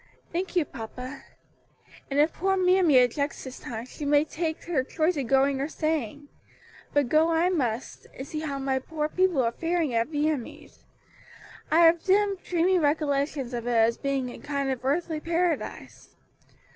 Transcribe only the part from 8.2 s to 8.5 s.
see